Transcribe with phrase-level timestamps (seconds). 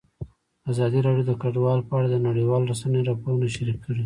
[0.71, 3.99] ازادي راډیو د کډوال په اړه د نړیوالو رسنیو راپورونه شریک کړي.